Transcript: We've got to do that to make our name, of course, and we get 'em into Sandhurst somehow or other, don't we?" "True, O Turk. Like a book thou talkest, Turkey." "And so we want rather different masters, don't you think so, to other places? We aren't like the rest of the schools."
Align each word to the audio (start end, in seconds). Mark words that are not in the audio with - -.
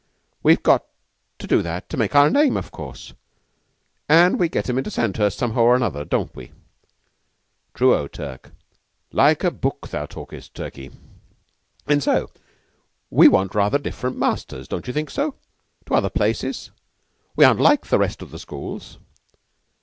We've 0.41 0.63
got 0.63 0.83
to 1.37 1.45
do 1.45 1.61
that 1.61 1.87
to 1.89 1.95
make 1.95 2.15
our 2.15 2.31
name, 2.31 2.57
of 2.57 2.71
course, 2.71 3.13
and 4.09 4.39
we 4.39 4.49
get 4.49 4.67
'em 4.67 4.79
into 4.79 4.89
Sandhurst 4.89 5.37
somehow 5.37 5.61
or 5.61 5.75
other, 5.83 6.05
don't 6.05 6.35
we?" 6.35 6.53
"True, 7.75 7.93
O 7.93 8.07
Turk. 8.07 8.49
Like 9.11 9.43
a 9.43 9.51
book 9.51 9.89
thou 9.89 10.07
talkest, 10.07 10.55
Turkey." 10.55 10.89
"And 11.85 12.01
so 12.01 12.31
we 13.11 13.27
want 13.27 13.53
rather 13.53 13.77
different 13.77 14.17
masters, 14.17 14.67
don't 14.67 14.87
you 14.87 14.91
think 14.93 15.11
so, 15.11 15.35
to 15.85 15.93
other 15.93 16.09
places? 16.09 16.71
We 17.35 17.45
aren't 17.45 17.59
like 17.59 17.85
the 17.85 17.99
rest 17.99 18.23
of 18.23 18.31
the 18.31 18.39
schools." 18.39 18.97